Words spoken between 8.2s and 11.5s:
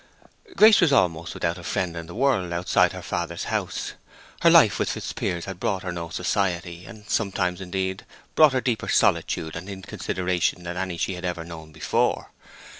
brought her deeper solitude and inconsideration than any she had ever